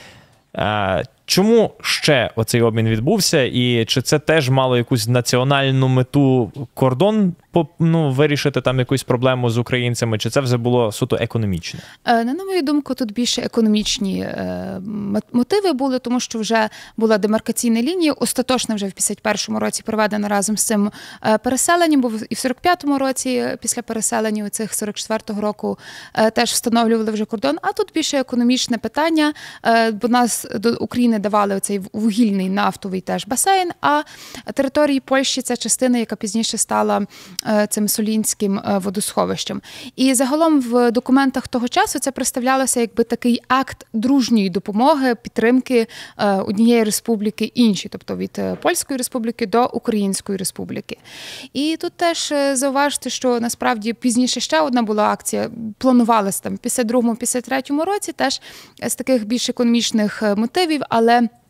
Е, 1.23 1.33
чому 1.33 1.71
ще 1.81 2.31
оцей 2.37 2.63
обмін 2.63 2.89
відбувся, 2.89 3.43
і 3.43 3.85
чи 3.85 4.03
це 4.03 4.19
теж 4.19 4.51
мало 4.51 4.77
якусь 4.77 5.09
національну 5.09 5.89
мету 5.89 6.53
кордон 6.75 7.35
ну, 7.79 8.11
вирішити 8.11 8.61
там 8.61 8.79
якусь 8.79 9.03
проблему 9.03 9.51
з 9.51 9.59
українцями, 9.59 10.19
чи 10.19 10.31
це 10.31 10.41
вже 10.41 10.57
було 10.57 10.93
суто 10.93 11.19
економічне? 11.21 11.81
Е, 12.05 12.25
на 12.25 12.45
мою 12.45 12.63
думку, 12.63 12.95
тут 12.95 13.13
більше 13.13 13.43
економічні 13.43 14.21
е, 14.21 14.81
мотиви 15.33 15.73
були, 15.73 15.99
тому 15.99 16.21
що 16.21 16.39
вже 16.39 16.69
була 16.97 17.19
демаркаційна 17.19 17.83
лінія. 17.83 18.13
Остаточно 18.13 18.75
вже 18.75 18.87
в 18.87 18.91
51-му 18.91 19.59
році 19.59 19.83
проведена 19.83 20.29
разом 20.29 20.57
з 20.57 20.65
цим 20.65 20.91
переселенням, 21.45 22.01
бо 22.01 22.13
і 22.31 22.35
в 22.35 22.39
45-му 22.39 22.99
році, 22.99 23.45
після 23.61 23.83
переселення 23.83 24.51
цих 24.51 24.71
44-го 24.73 25.41
року, 25.41 25.79
теж 26.35 26.51
встановлювали 26.51 27.11
вже 27.11 27.25
кордон. 27.25 27.57
А 27.63 27.73
тут 27.73 27.93
більше 27.95 28.19
економічне 28.19 28.79
питання, 28.79 29.33
бо 29.93 30.09
нас 30.09 30.47
до 30.55 30.75
України 30.75 31.12
давали 31.19 31.61
цей 31.61 31.81
вугільний 31.93 32.49
нафтовий 32.49 33.01
теж 33.01 33.27
басейн. 33.27 33.71
А 33.81 34.03
території 34.55 35.01
Польщі 35.01 35.43
це 35.43 35.57
частина, 35.57 35.99
яка 35.99 36.17
пізніше 36.17 36.59
стала 36.59 37.07
е, 37.47 37.67
цим 37.71 37.89
солінським 37.89 38.59
е, 38.59 38.79
водосховищем. 38.79 39.63
І 39.97 40.15
загалом 40.15 40.61
в 40.61 40.91
документах 40.91 41.49
того 41.49 41.69
часу 41.69 41.99
це 41.99 42.11
представлялося 42.11 42.81
якби 42.81 43.05
такий 43.05 43.41
акт 43.49 43.87
дружньої 43.93 44.51
допомоги, 44.51 45.15
підтримки 45.15 45.87
е, 46.19 46.35
однієї 46.37 46.85
республіки 46.85 47.45
іншій, 47.45 47.89
тобто 47.89 48.17
від 48.17 48.41
Польської 48.63 48.99
республіки 48.99 49.47
до 49.47 49.67
Української 49.67 50.39
республіки. 50.39 50.99
І 51.53 51.77
тут 51.81 51.93
теж 51.93 52.33
зауважити, 52.53 53.11
що 53.11 53.41
насправді 53.41 53.93
пізніше 53.93 54.41
ще 54.41 54.61
одна 54.61 54.83
була 54.83 55.05
акція, 55.05 55.51
планувалася 55.79 56.43
там 56.43 56.55
в 56.55 56.59
52-53 56.59 57.85
році, 57.85 58.13
теж 58.13 58.41
з 58.87 58.95
таких 58.95 59.27
більш 59.27 59.49
економічних 59.49 60.23
мотивів, 60.37 60.83
але 60.89 61.02
ale 61.03 61.42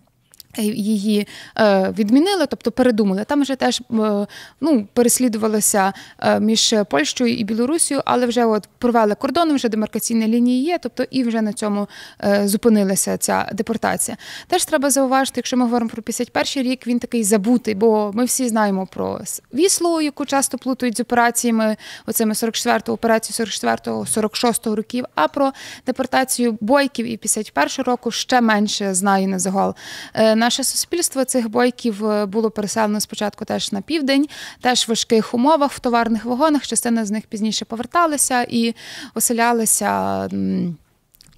Її 0.59 1.28
е, 1.59 1.94
відмінили, 1.99 2.47
тобто 2.47 2.73
передумали. 2.73 3.25
Там 3.25 3.42
вже 3.42 3.56
теж 3.56 3.80
е, 3.80 4.26
ну, 4.61 4.87
переслідувалося 4.92 5.92
е, 6.18 6.40
між 6.40 6.75
Польщею 6.90 7.35
і 7.35 7.44
Білорусією, 7.44 8.02
але 8.06 8.26
вже 8.26 8.44
от 8.44 8.68
провели 8.78 9.14
кордон, 9.14 9.54
вже 9.54 9.68
демаркаційні 9.68 10.26
лінії 10.26 10.64
є, 10.64 10.78
тобто 10.82 11.04
і 11.11 11.25
вже 11.25 11.42
на 11.42 11.52
цьому 11.52 11.88
зупинилася 12.44 13.16
ця 13.16 13.49
депортація. 13.52 14.16
Теж 14.47 14.64
треба 14.64 14.90
зауважити, 14.90 15.38
якщо 15.38 15.56
ми 15.56 15.64
говоримо 15.64 15.90
про 15.90 16.02
51 16.02 16.73
рік, 16.73 16.87
він 16.87 16.99
такий 16.99 17.25
забутий, 17.25 17.75
бо 17.75 18.11
ми 18.14 18.25
всі 18.25 18.49
знаємо 18.49 18.87
про 18.87 19.21
Віслу, 19.54 20.00
яку 20.00 20.25
часто 20.25 20.59
плутають 20.59 20.97
з 20.97 21.00
операціями, 21.00 21.76
оцими 22.06 22.35
44-го 22.35 22.94
операцію 22.94 23.47
44-го, 23.47 24.02
46-го 24.02 24.76
років. 24.76 25.04
А 25.14 25.28
про 25.28 25.52
депортацію 25.87 26.59
бойків 26.61 27.06
і 27.06 27.16
51 27.16 27.85
року 27.85 28.11
ще 28.11 28.40
менше 28.40 28.94
знає 28.94 29.26
на 29.26 29.38
загал 29.38 29.75
наше 30.42 30.64
суспільство 30.64 31.25
цих 31.25 31.49
бойків 31.49 32.06
е, 32.06 32.26
було 32.26 32.50
переселено 32.50 33.00
спочатку 33.00 33.44
теж 33.44 33.72
на 33.72 33.80
південь, 33.80 34.26
теж 34.61 34.84
в 34.84 34.88
важких 34.88 35.34
умовах 35.34 35.72
в 35.72 35.78
товарних 35.78 36.25
вагонах. 36.25 36.66
Частина 36.66 37.04
з 37.04 37.11
них 37.11 37.26
пізніше 37.26 37.64
поверталися 37.64 38.42
і 38.42 38.75
оселялися. 39.14 40.28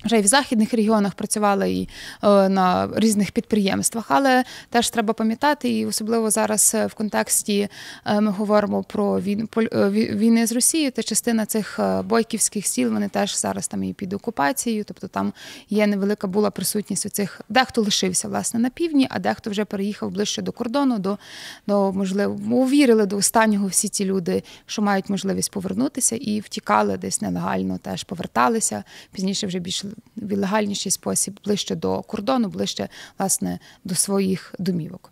Вже 0.05 0.19
і 0.19 0.23
в 0.23 0.27
західних 0.27 0.75
регіонах 0.75 1.15
працювали 1.15 1.73
і 1.73 1.89
е, 2.23 2.49
на 2.49 2.89
різних 2.97 3.33
підприємствах, 3.33 4.05
але 4.09 4.45
теж 4.71 4.91
треба 4.91 5.15
пам'ятати, 5.15 5.69
і 5.69 5.87
особливо 5.87 6.31
зараз 6.31 6.73
е, 6.75 6.87
в 6.87 6.95
контексті 6.95 7.69
е, 8.07 8.21
ми 8.21 8.31
говоримо 8.31 8.83
про 8.83 9.21
війни 9.21 10.47
з 10.47 10.53
Росією. 10.53 10.91
Та 10.91 11.03
частина 11.03 11.47
цих 11.47 11.81
бойківських 12.05 12.67
сіл 12.67 12.93
вони 12.93 13.09
теж 13.09 13.39
зараз 13.39 13.69
там 13.69 13.85
і 13.85 13.93
під 13.93 14.13
окупацією, 14.13 14.85
тобто 14.85 15.09
там 15.09 15.33
є 15.71 15.87
невелика 15.87 16.27
була 16.27 16.51
присутність 16.51 17.07
у 17.07 17.09
цих. 17.09 17.41
Дехто 17.49 17.83
лишився 17.83 18.29
власне 18.29 18.61
на 18.61 18.71
півдні, 18.71 19.07
а 19.11 19.19
дехто 19.19 19.51
вже 19.51 19.65
переїхав 19.65 20.11
ближче 20.11 20.43
до 20.43 20.53
кордону, 20.53 20.99
до 20.99 21.19
до 21.67 21.93
можливо 21.93 22.57
увірили 22.57 23.07
до 23.07 23.17
останнього 23.17 23.67
всі 23.67 23.89
ці 23.89 24.05
люди, 24.05 24.43
що 24.67 24.83
мають 24.83 25.11
можливість 25.11 25.51
повернутися 25.51 26.17
і 26.17 26.41
втікали 26.41 26.97
десь 26.97 27.21
нелегально, 27.21 27.79
теж 27.79 28.05
поверталися 28.05 28.85
пізніше 29.13 29.47
вже 29.47 29.59
більше 29.59 29.89
в 30.17 30.37
легальніший 30.37 30.93
спосіб 30.93 31.41
ближче 31.45 31.75
до 31.75 32.03
кордону, 32.03 32.49
ближче 32.49 32.89
власне 33.19 33.59
до 33.85 33.95
своїх 33.95 34.55
домівок. 34.59 35.11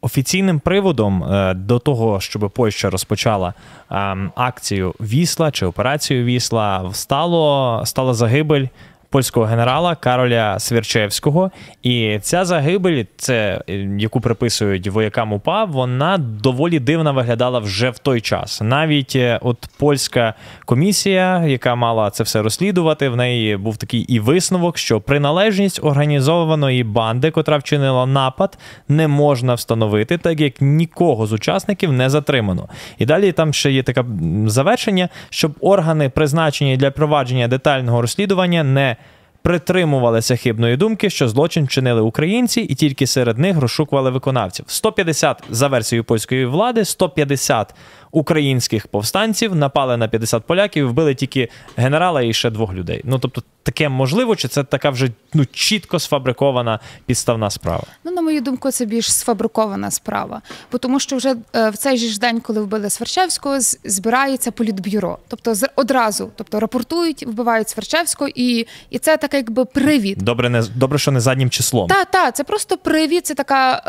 Офіційним 0.00 0.60
приводом 0.60 1.24
е, 1.24 1.54
до 1.54 1.78
того, 1.78 2.20
щоб 2.20 2.50
Польща 2.50 2.90
розпочала 2.90 3.54
ем, 3.90 4.32
акцію 4.34 4.94
Вісла 5.00 5.50
чи 5.50 5.66
операцію 5.66 6.24
Вісла, 6.24 6.90
стало 6.92 7.82
стала 7.86 8.14
загибель 8.14 8.66
польського 9.10 9.46
генерала 9.46 9.94
Кароля 9.94 10.58
Свірчевського. 10.58 11.50
І 11.82 12.18
ця 12.22 12.44
загибель, 12.44 13.04
це 13.16 13.62
е, 13.70 13.74
яку 13.98 14.20
приписують 14.20 14.88
воякам 14.88 15.32
УПА, 15.32 15.64
вона 15.64 16.18
доволі 16.18 16.78
дивно 16.78 17.12
виглядала 17.12 17.58
вже 17.58 17.90
в 17.90 17.98
той 17.98 18.20
час. 18.20 18.60
Навіть 18.60 19.16
е, 19.16 19.38
от 19.42 19.68
польська 19.78 20.34
комісія, 20.64 21.44
яка 21.46 21.74
мала 21.74 22.10
це 22.10 22.24
все 22.24 22.42
розслідувати, 22.42 23.08
в 23.08 23.16
неї 23.16 23.56
був 23.56 23.76
такий 23.76 24.00
і 24.00 24.20
висновок, 24.20 24.78
що 24.78 25.00
приналежність 25.00 25.80
організованої 25.84 26.84
банди, 26.84 27.30
котра 27.30 27.56
вчинила 27.56 28.06
напад, 28.06 28.58
не 28.88 29.08
можна 29.08 29.54
встановити, 29.54 30.18
так 30.18 30.40
як 30.40 30.60
нікого 30.60 31.26
з 31.26 31.32
учасників 31.32 31.92
не 31.92 32.10
затримано. 32.10 32.68
І 32.98 33.06
далі 33.06 33.32
там 33.32 33.52
ще 33.52 33.72
є 33.72 33.82
таке 33.82 34.04
завершення, 34.46 35.08
щоб 35.30 35.52
органи, 35.60 36.08
призначені 36.08 36.76
для 36.76 36.90
провадження 36.90 37.48
детального 37.48 38.00
розслідування, 38.00 38.64
не 38.64 38.96
притримувалися 39.42 40.36
хибної 40.36 40.76
думки, 40.76 41.10
що 41.10 41.28
злочин 41.28 41.64
вчинили 41.64 42.00
українці, 42.00 42.60
і 42.60 42.74
тільки 42.74 43.06
серед 43.06 43.38
них 43.38 43.58
розшукували 43.58 44.10
виконавців. 44.10 44.64
150 44.68 45.42
за 45.50 45.68
версією 45.68 46.04
польської 46.04 46.46
влади, 46.46 46.84
150 46.84 47.74
українських 48.10 48.86
повстанців 48.86 49.54
напали 49.54 49.96
на 49.96 50.08
50 50.08 50.46
поляків, 50.46 50.84
і 50.84 50.88
вбили 50.88 51.14
тільки 51.14 51.48
генерала 51.76 52.22
і 52.22 52.32
ще 52.32 52.50
двох 52.50 52.74
людей. 52.74 53.00
Ну 53.04 53.18
тобто, 53.18 53.42
таке 53.62 53.88
можливо, 53.88 54.36
чи 54.36 54.48
це 54.48 54.64
така 54.64 54.90
вже 54.90 55.08
ну 55.34 55.46
чітко 55.46 55.98
сфабрикована 55.98 56.80
підставна 57.06 57.50
справа? 57.50 57.82
Ну, 58.04 58.12
на 58.12 58.22
мою 58.22 58.40
думку, 58.40 58.70
це 58.70 58.84
більш 58.84 59.12
сфабрикована 59.12 59.90
справа, 59.90 60.42
бо 60.72 60.78
тому 60.78 61.00
що 61.00 61.16
вже 61.16 61.34
е, 61.56 61.70
в 61.70 61.76
цей 61.76 61.98
же 61.98 62.08
ж 62.08 62.20
день, 62.20 62.40
коли 62.40 62.60
вбили 62.60 62.90
Сверчевського, 62.90 63.56
збирається 63.84 64.50
політбюро, 64.50 65.18
тобто 65.28 65.54
одразу, 65.76 66.30
тобто 66.36 66.60
рапортують, 66.60 67.26
вбивають 67.26 67.68
Сверчевського, 67.68 68.30
і 68.34 68.66
і 68.90 68.98
це 68.98 69.16
таке, 69.16 69.36
якби 69.36 69.64
привід. 69.64 70.18
Добре, 70.18 70.50
не 70.50 70.62
добре, 70.76 70.98
що 70.98 71.10
не 71.10 71.20
заднім 71.20 71.50
числом. 71.50 71.88
Так, 71.88 72.10
так, 72.10 72.36
це 72.36 72.44
просто 72.44 72.76
привід, 72.76 73.26
це 73.26 73.34
така 73.34 73.82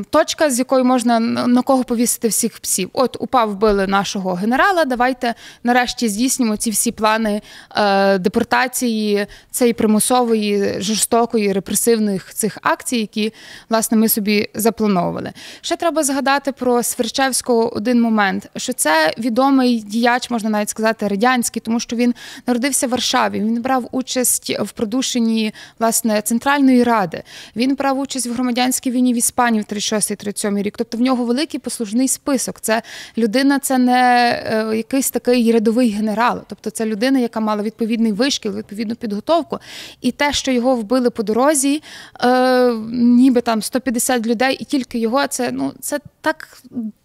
е, 0.00 0.04
точка, 0.10 0.50
з 0.50 0.58
якої 0.58 0.84
можна 0.84 1.20
на 1.20 1.62
кого 1.62 1.84
повісити 1.84 2.28
всіх 2.28 2.58
псів. 2.58 2.90
От 2.92 3.16
упав 3.20 3.45
вбили 3.46 3.86
нашого 3.86 4.34
генерала. 4.34 4.84
Давайте 4.84 5.34
нарешті 5.64 6.08
здійснимо 6.08 6.56
ці 6.56 6.70
всі 6.70 6.92
плани 6.92 7.42
е, 7.76 8.18
депортації, 8.18 9.26
цієї 9.50 9.72
примусової, 9.72 10.74
жорстокої, 10.78 11.52
репресивних 11.52 12.34
цих 12.34 12.58
акцій, 12.62 12.96
які 12.96 13.32
власне 13.70 13.96
ми 13.96 14.08
собі 14.08 14.48
заплановували. 14.54 15.32
Ще 15.60 15.76
треба 15.76 16.02
згадати 16.02 16.52
про 16.52 16.82
Сверчевського 16.82 17.74
один 17.74 18.00
момент, 18.00 18.50
що 18.56 18.72
це 18.72 19.14
відомий 19.18 19.80
діяч, 19.80 20.30
можна 20.30 20.50
навіть 20.50 20.68
сказати, 20.68 21.08
радянський, 21.08 21.62
тому 21.64 21.80
що 21.80 21.96
він 21.96 22.14
народився 22.46 22.86
в 22.86 22.90
Варшаві. 22.90 23.38
Він 23.40 23.62
брав 23.62 23.88
участь 23.92 24.60
в 24.60 24.70
продушенні 24.70 25.54
власне 25.78 26.22
центральної 26.22 26.82
ради. 26.82 27.22
Він 27.56 27.74
брав 27.74 27.98
участь 27.98 28.26
в 28.26 28.32
громадянській 28.32 28.90
війні 28.90 29.14
в 29.14 29.16
Іспанії 29.16 29.64
в 29.68 29.72
36-37 29.72 30.62
рік. 30.62 30.74
Тобто 30.78 30.98
в 30.98 31.00
нього 31.00 31.24
великий 31.24 31.60
послужний 31.60 32.08
список. 32.08 32.60
Це 32.60 32.82
людина 33.18 33.35
людина 33.36 33.58
це 33.58 33.78
не 33.78 34.30
е, 34.46 34.76
якийсь 34.76 35.10
такий 35.10 35.52
рядовий 35.52 35.90
генерал, 35.90 36.40
тобто 36.48 36.70
це 36.70 36.86
людина, 36.86 37.18
яка 37.18 37.40
мала 37.40 37.62
відповідний 37.62 38.12
вишкіл, 38.12 38.56
відповідну 38.56 38.94
підготовку. 38.94 39.58
І 40.00 40.12
те, 40.12 40.32
що 40.32 40.52
його 40.52 40.76
вбили 40.76 41.10
по 41.10 41.22
дорозі, 41.22 41.82
е, 42.20 42.72
ніби 42.92 43.40
там 43.40 43.62
150 43.62 44.26
людей, 44.26 44.56
і 44.60 44.64
тільки 44.64 44.98
його 44.98 45.26
це 45.26 45.52
ну 45.52 45.72
це 45.80 45.98
так 46.20 46.58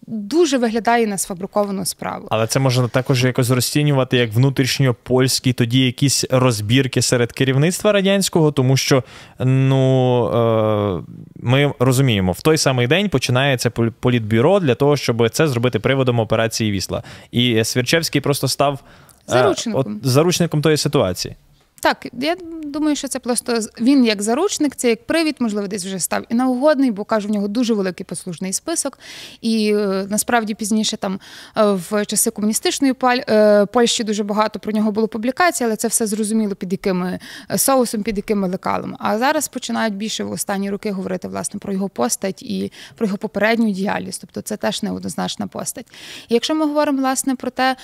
дуже 0.06 0.58
виглядає 0.58 1.06
на 1.06 1.18
сфабриковану 1.18 1.86
справу. 1.86 2.26
Але 2.30 2.46
це 2.46 2.60
можна 2.60 2.88
також 2.88 3.24
якось 3.24 3.50
розцінювати 3.50 4.16
як 4.16 4.34
внутрішньопольські 4.34 5.52
тоді 5.52 5.86
якісь 5.86 6.24
розбірки 6.30 7.02
серед 7.02 7.32
керівництва 7.32 7.92
радянського, 7.92 8.52
тому 8.52 8.76
що 8.76 9.04
ну 9.38 10.26
е, 10.28 11.02
ми 11.36 11.72
розуміємо, 11.78 12.32
в 12.32 12.40
той 12.40 12.58
самий 12.58 12.86
день 12.86 13.08
починається 13.08 13.70
політбюро 13.70 14.60
для 14.60 14.74
того, 14.74 14.96
щоб 14.96 15.30
це 15.30 15.48
зробити 15.48 15.78
приводом 15.78 16.20
операції 16.20 16.70
Вісла. 16.70 17.02
І 17.30 17.64
Свірчевський 17.64 18.20
просто 18.20 18.48
став 18.48 18.80
заручником, 19.26 19.80
е, 19.80 19.96
от, 19.96 20.06
заручником 20.06 20.62
тої 20.62 20.76
ситуації. 20.76 21.36
Так, 21.82 22.06
я 22.12 22.36
думаю, 22.64 22.96
що 22.96 23.08
це 23.08 23.18
просто 23.18 23.58
він 23.80 24.04
як 24.04 24.22
заручник, 24.22 24.76
це 24.76 24.88
як 24.88 25.06
привід, 25.06 25.36
можливо, 25.38 25.66
десь 25.66 25.84
вже 25.84 25.98
став 25.98 26.24
і 26.28 26.34
наугодний, 26.34 26.90
бо 26.90 27.04
кажу, 27.04 27.28
в 27.28 27.30
нього 27.30 27.48
дуже 27.48 27.74
великий 27.74 28.06
послужний 28.06 28.52
список. 28.52 28.98
І 29.40 29.72
е, 29.74 30.06
насправді 30.08 30.54
пізніше 30.54 30.96
там 30.96 31.20
е, 31.56 31.62
в 31.64 32.06
часи 32.06 32.30
комуністичної 32.30 32.94
е, 33.02 33.66
Польщі 33.66 34.04
дуже 34.04 34.24
багато 34.24 34.58
про 34.58 34.72
нього 34.72 34.92
було 34.92 35.08
публікацій, 35.08 35.64
але 35.64 35.76
це 35.76 35.88
все 35.88 36.06
зрозуміло 36.06 36.54
під 36.54 36.72
якими 36.72 37.18
соусом, 37.56 38.02
під 38.02 38.16
якими 38.16 38.48
лекалами. 38.48 38.96
А 38.98 39.18
зараз 39.18 39.48
починають 39.48 39.94
більше 39.94 40.24
в 40.24 40.32
останні 40.32 40.70
роки 40.70 40.90
говорити 40.90 41.28
власне 41.28 41.60
про 41.60 41.72
його 41.72 41.88
постать 41.88 42.42
і 42.42 42.72
про 42.94 43.06
його 43.06 43.18
попередню 43.18 43.70
діяльність. 43.70 44.20
Тобто 44.20 44.40
це 44.40 44.56
теж 44.56 44.82
неоднозначна 44.82 45.46
постать. 45.46 45.86
І 46.28 46.34
якщо 46.34 46.54
ми 46.54 46.66
говоримо 46.66 46.98
власне 46.98 47.34
про 47.36 47.50
те, 47.50 47.76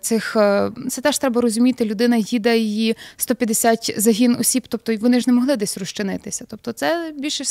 цих 0.00 0.32
це 0.88 1.00
теж 1.02 1.18
треба 1.18 1.40
розуміти, 1.40 1.84
людина 1.84 2.16
їде 2.16 2.58
її. 2.58 2.89
150 3.16 3.94
загін 3.96 4.36
осіб, 4.40 4.64
тобто 4.68 4.96
вони 4.96 5.20
ж 5.20 5.24
не 5.26 5.32
могли 5.32 5.56
десь 5.56 5.78
розчинитися. 5.78 6.44
Тобто, 6.48 6.72
це 6.72 7.12
більше 7.18 7.44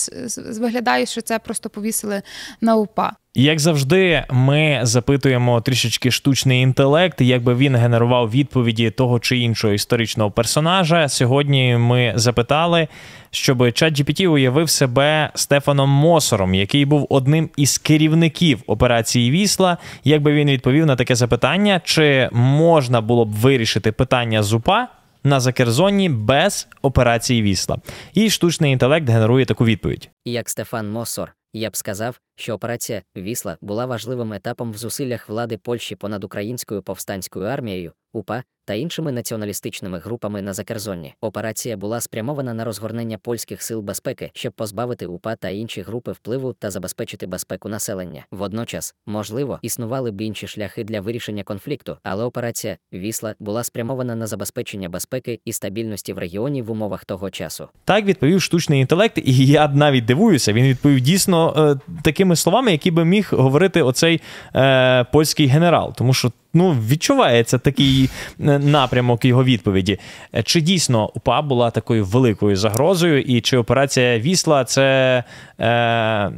виглядає, 0.59 1.05
що 1.05 1.21
це 1.21 1.39
просто 1.39 1.69
повісили 1.69 2.21
на 2.61 2.75
УПА. 2.75 3.15
Як 3.35 3.59
завжди, 3.59 4.23
ми 4.29 4.79
запитуємо 4.83 5.61
трішечки 5.61 6.11
штучний 6.11 6.61
інтелект, 6.61 7.21
якби 7.21 7.55
він 7.55 7.75
генерував 7.75 8.31
відповіді 8.31 8.91
того 8.91 9.19
чи 9.19 9.37
іншого 9.37 9.73
історичного 9.73 10.31
персонажа. 10.31 11.09
Сьогодні 11.09 11.77
ми 11.77 12.13
запитали, 12.15 12.87
щоб 13.31 13.61
ChatGPT 13.61 14.27
уявив 14.27 14.69
себе 14.69 15.31
Стефаном 15.35 15.89
Мосором, 15.89 16.55
який 16.55 16.85
був 16.85 17.07
одним 17.09 17.49
із 17.57 17.77
керівників 17.77 18.63
операції 18.67 19.31
Вісла. 19.31 19.77
Якби 20.03 20.33
він 20.33 20.49
відповів 20.49 20.85
на 20.85 20.95
таке 20.95 21.15
запитання, 21.15 21.81
чи 21.83 22.29
можна 22.31 23.01
було 23.01 23.25
б 23.25 23.31
вирішити 23.31 23.91
питання 23.91 24.43
з 24.43 24.53
УПА 24.53 24.87
на 25.23 25.39
Закерзоні 25.39 26.09
без 26.09 26.67
операції 26.81 27.41
Вісла. 27.41 27.77
І 28.13 28.29
штучний 28.29 28.73
інтелект 28.73 29.09
генерує 29.09 29.45
таку 29.45 29.65
відповідь. 29.65 30.09
Як 30.25 30.49
Стефан 30.49 30.91
Мосор, 30.91 31.35
я 31.53 31.69
б 31.69 31.77
сказав, 31.77 32.19
що 32.39 32.53
операція 32.53 33.01
Вісла 33.17 33.57
була 33.61 33.85
важливим 33.85 34.33
етапом 34.33 34.71
в 34.71 34.77
зусиллях 34.77 35.29
влади 35.29 35.57
Польщі 35.57 35.95
понад 35.95 36.23
українською 36.23 36.81
повстанською 36.81 37.45
армією, 37.45 37.93
УПА 38.13 38.43
та 38.69 38.75
іншими 38.75 39.11
націоналістичними 39.11 39.99
групами 39.99 40.41
на 40.41 40.53
Закерзонні. 40.53 41.13
Операція 41.21 41.77
була 41.77 42.01
спрямована 42.01 42.53
на 42.53 42.63
розгорнення 42.63 43.17
польських 43.17 43.61
сил 43.61 43.81
безпеки, 43.81 44.31
щоб 44.33 44.53
позбавити 44.53 45.05
УПА 45.05 45.35
та 45.35 45.49
інші 45.49 45.81
групи 45.81 46.11
впливу 46.11 46.53
та 46.53 46.71
забезпечити 46.71 47.27
безпеку 47.27 47.69
населення. 47.69 48.25
Водночас, 48.31 48.95
можливо, 49.05 49.59
існували 49.61 50.11
б 50.11 50.21
інші 50.21 50.47
шляхи 50.47 50.83
для 50.83 51.01
вирішення 51.01 51.43
конфлікту, 51.43 51.97
але 52.03 52.23
операція 52.23 52.77
Вісла 52.93 53.35
була 53.39 53.63
спрямована 53.63 54.15
на 54.15 54.27
забезпечення 54.27 54.89
безпеки 54.89 55.39
і 55.45 55.53
стабільності 55.53 56.13
в 56.13 56.17
регіоні 56.17 56.61
в 56.61 56.71
умовах 56.71 57.05
того 57.05 57.29
часу. 57.29 57.67
Так 57.85 58.05
відповів 58.05 58.41
штучний 58.41 58.81
інтелект, 58.81 59.17
і 59.17 59.45
я 59.45 59.67
навіть 59.67 60.05
дивуюся. 60.05 60.53
Він 60.53 60.65
відповів 60.65 60.99
дійсно 60.99 61.53
е, 61.97 62.01
такими 62.29 62.35
словами, 62.35 62.71
які 62.71 62.91
би 62.91 63.05
міг 63.05 63.29
говорити 63.31 63.81
оцей 63.81 64.21
е, 64.55 65.03
польський 65.11 65.47
генерал, 65.47 65.93
тому 65.95 66.13
що 66.13 66.31
ну, 66.53 66.77
відчувається 66.87 67.57
такий 67.57 68.09
е, 68.39 68.59
напрямок 68.59 69.25
його 69.25 69.43
відповіді. 69.43 69.99
Е, 70.35 70.43
чи 70.43 70.61
дійсно 70.61 71.11
УПА 71.15 71.41
була 71.41 71.71
такою 71.71 72.05
великою 72.05 72.55
загрозою, 72.55 73.21
і 73.21 73.41
чи 73.41 73.57
операція 73.57 74.19
Вісла 74.19 74.65
це 74.65 75.23
е, 75.59 76.31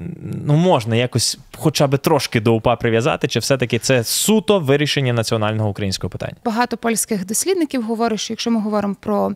ну, 0.46 0.54
можна 0.54 0.96
якось 0.96 1.40
хоча 1.58 1.88
б 1.88 1.98
трошки 1.98 2.40
до 2.42 2.54
УПА 2.56 2.76
прив'язати, 2.76 3.28
чи 3.28 3.40
все-таки 3.40 3.80
це 3.80 4.04
суто 4.04 4.60
вирішення 4.60 5.14
національного 5.14 5.70
українського 5.70 6.10
питання? 6.10 6.36
Багато 6.46 6.78
польських 6.78 7.26
дослідників 7.26 7.84
говорять, 7.84 8.20
що 8.20 8.34
якщо 8.34 8.52
ми 8.52 8.60
говоримо 8.60 8.96
про 9.00 9.32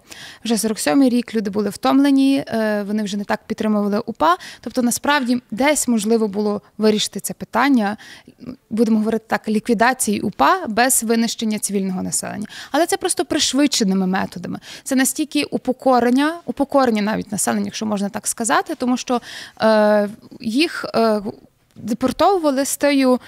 вже 0.45 0.55
47-й 0.55 1.09
рік, 1.09 1.35
люди 1.35 1.49
були 1.49 1.69
втомлені, 1.69 2.43
е, 2.47 2.83
вони 2.87 3.03
вже 3.03 3.17
не 3.17 3.23
так 3.23 3.39
підтримували 3.47 3.99
УПА. 3.99 4.37
Тобто, 4.61 4.81
насправді, 4.81 5.41
десь 5.51 5.87
можливо 5.87 6.27
було 6.27 6.61
вирішити 6.77 7.19
це 7.19 7.33
питання, 7.33 7.97
будемо 8.69 8.97
говорити 8.97 9.25
так, 9.27 9.49
ліквідації 9.49 10.21
УПА 10.21 10.64
без 10.67 11.03
винищення 11.03 11.59
цивільного 11.59 12.03
населення. 12.03 12.47
Але 12.71 12.85
це 12.85 12.97
просто 12.97 13.25
пришвидшеними 13.25 14.07
методами. 14.07 14.59
Це 14.83 14.95
настільки 14.95 15.43
упокорення, 15.43 16.35
упокорення 16.45 17.01
навіть 17.01 17.31
населення, 17.31 17.65
якщо 17.65 17.85
можна 17.85 18.09
так 18.09 18.27
сказати, 18.27 18.75
тому 18.75 18.97
що 18.97 19.21
е, 19.61 20.09
їх. 20.39 20.85
Е, 20.95 21.21
Депортовували 21.77 22.65
з 22.65 22.77
тою 22.77 23.19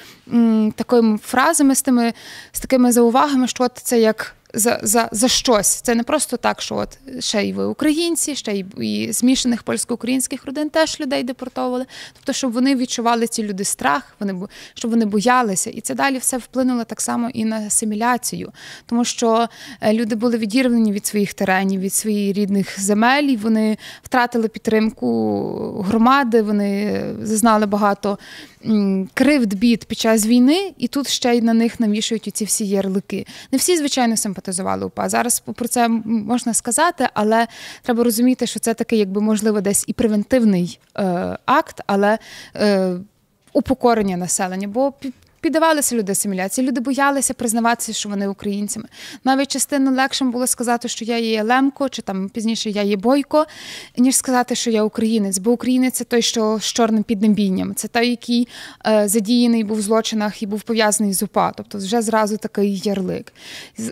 такими 0.76 1.18
фразами, 1.18 1.76
з 1.76 1.82
тими 1.82 2.14
з 2.52 2.60
такими 2.60 2.92
заувагами, 2.92 3.48
що 3.48 3.64
от 3.64 3.72
це 3.84 4.00
як 4.00 4.36
за 4.54 4.80
за, 4.84 5.10
за 5.12 5.28
щось. 5.28 5.68
Це 5.68 5.96
не 5.96 6.04
просто 6.04 6.38
так, 6.38 6.62
що 6.62 6.76
от 6.76 6.98
ще 7.20 7.44
й 7.44 7.54
ви 7.54 7.66
українці, 7.66 8.36
ще 8.36 8.54
й 8.54 8.66
і 8.78 9.12
змішаних 9.12 9.64
польсько-українських 9.64 10.46
родин 10.46 10.70
теж 10.70 11.00
людей 11.00 11.24
депортовували. 11.24 11.86
Тобто, 12.14 12.34
щоб 12.34 12.52
вони 12.52 12.76
відчували 12.76 13.28
ці 13.28 13.44
люди 13.44 13.64
страх, 13.64 14.16
вони 14.20 14.48
щоб 14.74 14.92
вони 14.92 15.06
боялися, 15.06 15.70
і 15.70 15.82
це 15.82 15.96
далі 15.96 16.18
все 16.18 16.38
вплинуло 16.38 16.84
так 16.84 17.02
само 17.02 17.30
і 17.30 17.46
на 17.46 17.58
асиміляцію, 17.58 18.52
тому 18.86 19.06
що 19.06 19.48
е, 19.82 19.94
люди 19.94 20.16
були 20.16 20.38
відірвані 20.38 20.92
від 20.92 21.06
своїх 21.06 21.34
теренів, 21.34 21.82
від 21.82 21.94
своїх 21.94 22.38
рідних 22.38 22.82
земель. 22.82 23.24
і 23.24 23.36
Вони 23.36 23.78
втратили 24.04 24.48
підтримку 24.48 25.86
громади. 25.88 26.42
Вони 26.42 27.04
зазнали 27.22 27.66
багато 27.66 28.18
кривд 29.14 29.54
бід 29.54 29.86
під 29.86 29.98
час 29.98 30.26
війни, 30.26 30.74
і 30.78 30.88
тут 30.88 31.08
ще 31.08 31.36
й 31.36 31.42
на 31.42 31.54
них 31.54 31.80
навішують 31.80 32.30
ці 32.34 32.46
всі 32.46 32.68
ярлики. 32.68 33.26
Не 33.52 33.58
всі, 33.58 33.78
звичайно, 33.78 34.18
симпатизували 34.18 34.86
УПА. 34.86 35.10
Зараз 35.10 35.40
про 35.40 35.68
це 35.68 35.88
можна 36.06 36.54
сказати, 36.54 37.10
але 37.14 37.48
треба 37.82 38.04
розуміти, 38.04 38.48
що 38.48 38.60
це 38.60 38.74
такий, 38.74 39.00
якби 39.00 39.22
можливо, 39.22 39.62
десь 39.62 39.84
і 39.88 39.94
превентивний 39.94 40.80
е, 40.96 41.04
акт, 41.46 41.82
але 41.88 42.18
е, 42.56 42.94
упокорення 43.54 44.18
населення. 44.18 44.68
Бо 44.68 44.94
піддавалися 45.42 45.96
люди 45.96 46.12
асиміляції. 46.12 46.68
Люди 46.68 46.82
боялися 46.82 47.34
признаватися, 47.34 47.94
що 47.94 48.10
вони 48.10 48.28
українцями. 48.28 48.88
Навіть 49.24 49.52
частину 49.52 49.92
легше 49.92 50.26
було 50.26 50.48
сказати, 50.48 50.88
що 50.88 51.06
я 51.06 51.18
є 51.18 51.44
Лемко, 51.44 51.90
чи 51.90 52.02
там 52.02 52.30
пізніше 52.30 52.70
я 52.70 52.82
є 52.82 52.98
Бойко, 52.98 53.46
ніж 53.98 54.16
сказати, 54.16 54.56
що 54.56 54.72
я 54.72 54.84
українець. 54.84 55.38
Бо 55.38 55.52
українець 55.52 55.94
це 55.94 56.04
той, 56.04 56.22
що 56.22 56.60
з 56.62 56.66
чорним 56.66 57.04
піднебінням. 57.04 57.76
Це 57.76 57.88
той, 57.88 58.10
який 58.10 58.48
е, 58.88 59.08
задіяний 59.08 59.64
був 59.64 59.78
в 59.78 59.82
злочинах 59.82 60.44
і 60.44 60.46
був 60.46 60.62
пов'язаний 60.62 61.14
з 61.14 61.24
УПА. 61.24 61.52
Тобто, 61.52 61.78
вже 61.78 62.02
зразу 62.02 62.38
такий 62.38 62.82
ярлик. 62.84 63.34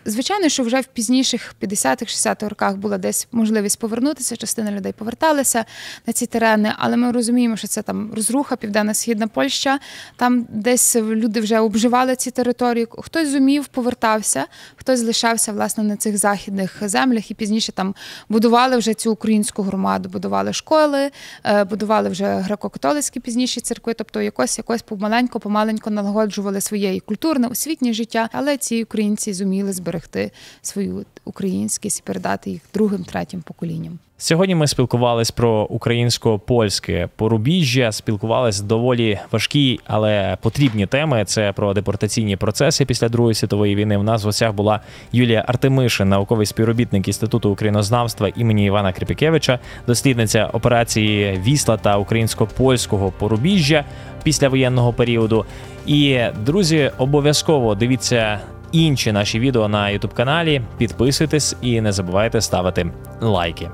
Звичайно, 0.06 0.50
що 0.50 0.64
вже 0.64 0.82
в 0.82 0.86
пізніших 0.86 1.56
50-60-х 1.62 2.50
роках 2.50 2.76
була 2.76 2.98
десь 2.98 3.28
можливість 3.32 3.80
повернутися. 3.80 4.38
Частина 4.38 4.72
людей 4.72 4.94
поверталися 4.94 5.66
на 6.08 6.14
ці 6.14 6.26
терени, 6.26 6.74
але 6.78 6.98
ми 6.98 7.12
розуміємо, 7.12 7.58
що 7.58 7.68
це 7.68 7.82
там 7.82 8.12
розруха, 8.16 8.56
південно-східна 8.56 9.28
Польща. 9.28 9.80
Там 10.16 10.48
десь 10.50 10.96
люди 10.96 11.35
вже 11.42 11.60
обживали 11.60 12.16
ці 12.16 12.32
території. 12.32 12.88
Хтось 12.90 13.30
зумів, 13.30 13.68
повертався, 13.68 14.46
хтось 14.76 15.00
залишався 15.00 15.52
власне 15.52 15.84
на 15.84 15.96
цих 15.96 16.18
західних 16.18 16.90
землях 16.90 17.32
і 17.32 17.34
пізніше 17.34 17.72
там 17.72 17.96
будували 18.30 18.78
вже 18.78 18.94
цю 18.94 19.12
українську 19.12 19.64
громаду, 19.64 20.10
будували 20.10 20.54
школи, 20.54 21.12
е, 21.44 21.64
будували 21.64 22.10
вже 22.10 22.26
греко-католицькі 22.26 23.20
пізніші 23.20 23.62
церкви. 23.62 23.94
Тобто 23.94 24.22
якось 24.22 24.58
якось 24.58 24.82
помаленько, 24.82 25.40
помаленько 25.40 25.90
налагоджували 25.90 26.62
своє 26.62 27.00
культурне 27.00 27.48
освітнє 27.48 27.94
життя, 27.94 28.30
але 28.32 28.58
ці 28.58 28.84
українці 28.84 29.34
зуміли 29.34 29.74
зберегти 29.74 30.32
свою 30.62 31.06
українськість 31.26 32.00
і 32.00 32.04
передати 32.04 32.50
їх 32.50 32.62
другим, 32.74 33.04
третім 33.04 33.42
поколінням. 33.42 34.00
Сьогодні 34.26 34.56
ми 34.56 34.68
спілкувалися 34.68 35.34
про 35.36 35.64
українсько-польське 35.64 37.10
порубіжжя, 37.16 37.92
спілкувалися 37.92 38.64
доволі 38.64 39.20
важкі, 39.32 39.80
але 39.88 40.38
потрібні 40.42 40.86
теми. 40.86 41.26
Це 41.26 41.52
про 41.52 41.74
депортаційні 41.74 42.36
процеси 42.36 42.86
після 42.86 43.10
Другої 43.10 43.36
світової 43.36 43.76
війни. 43.76 43.98
У 43.98 44.04
нас 44.04 44.24
в 44.24 44.26
гостях 44.26 44.54
була 44.54 44.80
Юлія 45.12 45.46
Артемишин, 45.48 46.10
науковий 46.10 46.46
співробітник 46.46 47.08
інституту 47.08 47.50
українознавства 47.50 48.28
імені 48.36 48.66
Івана 48.66 48.94
Кріпікевича, 48.94 49.60
дослідниця 49.88 50.50
операції 50.54 51.42
Вісла 51.48 51.78
та 51.78 51.98
українсько-польського 51.98 53.14
порубіжжя 53.20 53.86
після 54.24 54.50
воєнного 54.50 54.94
періоду. 54.94 55.46
І 55.86 56.20
друзі, 56.46 56.92
обов'язково 56.98 57.76
дивіться 57.76 58.40
інші 58.76 59.12
наші 59.12 59.40
відео 59.40 59.68
на 59.68 59.86
youtube 59.86 60.14
каналі 60.14 60.62
Підписуйтесь 60.78 61.56
і 61.62 61.82
не 61.82 61.92
забувайте 61.92 62.42
ставити 62.42 62.92
лайки. 63.22 63.70